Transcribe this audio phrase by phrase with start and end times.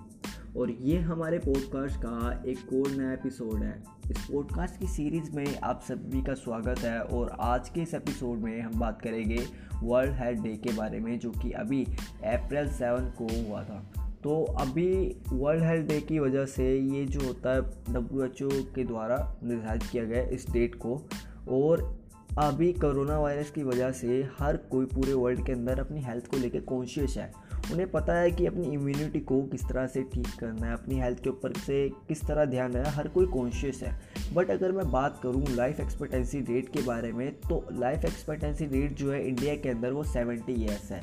[0.60, 5.60] और ये हमारे पॉडकास्ट का एक और नया एपिसोड है। इस पॉडकास्ट की सीरीज़ में
[5.60, 9.40] आप सभी का स्वागत है और आज के इस एपिसोड में हम बात करेंगे
[9.84, 11.84] वर्ल्ड हेल्थ डे के बारे में जो कि अभी
[12.24, 13.92] अप्रैल सेवन को हुआ था।
[14.24, 17.62] तो अभी वर्ल्ड हेल्थ डे की वजह से ये जो होता है
[17.94, 21.08] डब्ल्यूएचओ के द्वारा निर्धारित किया गया इस डेट को।
[21.50, 22.05] और
[22.40, 24.08] अभी कोरोना वायरस की वजह से
[24.40, 27.32] हर कोई पूरे वर्ल्ड के अंदर अपनी हेल्थ को लेकर कॉन्शियस है।
[27.74, 31.24] उन्हें पता है कि अपनी इम्यूनिटी को किस तरह से ठीक करना है, अपनी हेल्थ
[31.24, 33.94] के ऊपर से किस तरह ध्यान देना हर कोई कॉन्शियस है।
[34.34, 38.98] बट अगर मैं बात करूँ लाइफ एक्सपेक्टेंसी रेट के बारे में तो लाइफ एक्सपेक्टेंसी रेट
[38.98, 41.02] जो है इंडिया के अंदर वो सेवेंटी ईयर्स है।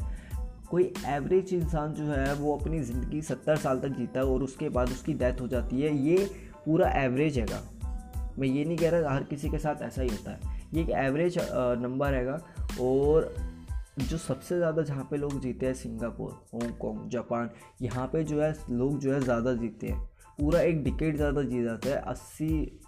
[0.70, 4.68] कोई एवरेज इंसान जो है, वो अपनी ज़िंदगी सत्तर साल तक जीता है और उसके
[4.68, 6.30] बाद उसकी डेथ हो जाती है, ये
[6.66, 7.62] पूरा एवरेज हैगा
[8.38, 10.90] मैं ये नहीं कह रहा हर किसी के साथ ऐसा ही होता है। ये एक
[10.90, 11.38] एवरेज
[11.82, 12.38] नंबर हैगा
[12.80, 13.34] और
[14.00, 17.50] जो सबसे ज़्यादा जहाँ पे लोग जीते हैं सिंगापुर हांगकॉन्ग जापान,
[17.82, 20.00] यहाँ पे जो है, लोग जो है ज़्यादा जीते हैं।
[20.38, 22.80] पूरा एक डिकेट ज़्यादा जी जाता है। अस्सी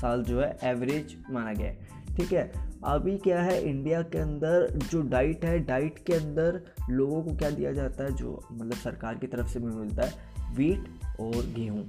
[0.00, 2.50] साल जो है एवरेज माना गया है। ठीक है?
[2.86, 7.50] अभी क्या है इंडिया के अंदर जो डाइट है डाइट के अंदर लोगों को क्या
[7.50, 10.88] दिया जाता है, जो मतलब सरकार की तरफ़ से भी मिलता है वीट
[11.20, 11.84] और गेहूँ।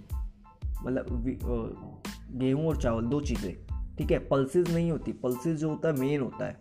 [0.84, 1.24] मतलब
[2.32, 3.69] गेहूँ और चावल, दो चीज़ें।
[4.00, 6.58] ठीक है पल्सेस नहीं होती पल्सेस जो होता है मेन होता है।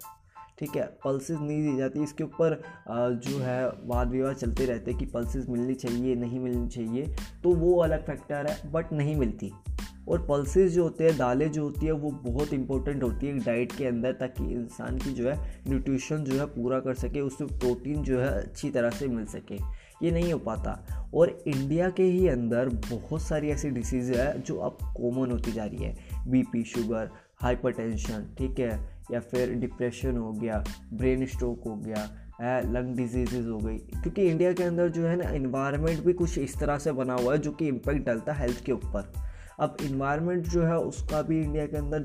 [0.58, 5.00] ठीक है पल्सेस नहीं दी जाती। इसके ऊपर जो है वाद विवाद चलते रहते हैं
[5.00, 9.53] कि पल्सेस मिलनी चाहिए, नहीं मिलनी चाहिए तो वो अलग फैक्टर है बट नहीं मिलती।
[10.09, 13.72] और पल्सेस जो होते हैं, दालें जो होती है, वो बहुत इंपॉर्टेंट होती है डाइट
[13.72, 18.03] के अंदर, ताकि इंसान की जो है न्यूट्रिशन जो है, पूरा कर सके उसमें प्रोटीन
[18.03, 19.59] जो है, अच्छी तरह से मिल सके।
[20.03, 24.59] ये नहीं हो पाता। और इंडिया के ही अंदर बहुत सारी ऐसी डिसीज़ है, जो
[24.59, 25.97] अब कॉमन होती जा रही है।
[26.28, 27.11] बीपी शुगर
[27.42, 28.98] हाइपरटेंशन ठीक है?
[29.12, 32.11] या फिर डिप्रेशन हो गया ब्रेन स्ट्रोक हो गया
[32.61, 36.59] लंग डिज़ीज़ हो गई। क्योंकि इंडिया के अंदर जो है ना इन्वायरमेंट भी कुछ इस
[36.59, 39.12] तरह से बना हुआ है जो कि इम्पैक्ट डालता है हेल्थ के ऊपर।
[39.60, 42.00] अब इन्वायरमेंट जो है, उसका भी इंडिया के अंदर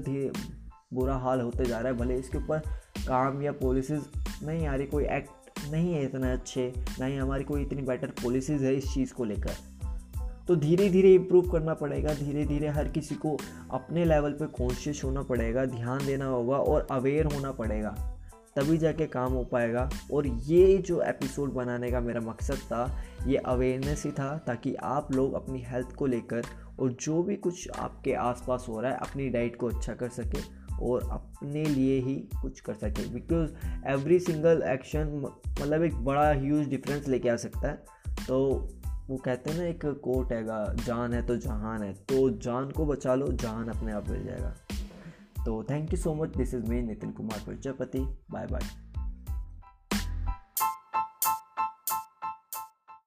[0.93, 2.59] बुरा हाल होते जा रहा है, भले इसके ऊपर
[3.07, 4.01] काम या पॉलिसीज़
[4.45, 8.07] नहीं आ रही, कोई एक्ट नहीं है इतने अच्छे, ना ही हमारी कोई इतनी बेटर
[8.07, 9.51] पॉलिसीज़ है इस चीज़ को लेकर।
[10.47, 13.37] तो धीरे धीरे इम्प्रूव करना पड़ेगा धीरे धीरे हर किसी को
[13.71, 17.89] अपने लेवल पे कॉन्शियस होना पड़ेगा, ध्यान देना होगा और अवेयर होना पड़ेगा,
[18.55, 23.37] तभी जाके काम हो पाएगा। और ये जो एपिसोड बनाने का मेरा मकसद था, ये
[23.37, 26.43] अवेयरनेस ही था ताकि आप लोग अपनी हेल्थ को लेकर
[26.79, 30.41] और जो भी कुछ आपके आसपास हो रहा है, अपनी डाइट को अच्छा कर सके
[30.81, 33.51] और अपने लिए ही कुछ कर सके। बिकॉज़
[33.87, 35.19] एवरी सिंगल एक्शन
[35.61, 37.75] मतलब एक बड़ा ह्यूज डिफरेंस लेके आ सकता है।
[38.27, 38.69] तो
[39.13, 42.85] वो कहते हैं ना, एक कोट हैगा, जान है तो जहान है तो जान को
[42.85, 44.53] बचा लो जहान अपने आप मिल जाएगा।
[45.45, 47.99] तो thank you so much this is me Nitin Kumar Prajapati
[48.31, 48.61] bye bye